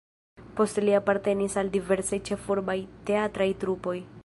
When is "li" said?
0.85-0.95